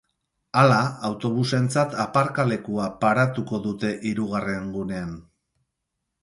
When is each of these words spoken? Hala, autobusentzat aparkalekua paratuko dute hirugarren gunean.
Hala, 0.59 0.77
autobusentzat 1.09 1.93
aparkalekua 2.03 2.87
paratuko 3.05 3.61
dute 3.67 3.93
hirugarren 4.11 4.73
gunean. 4.79 5.15